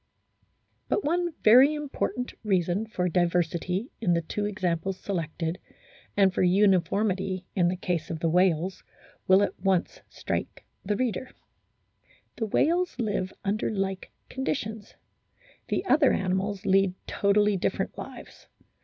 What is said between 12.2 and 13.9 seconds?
The whales live under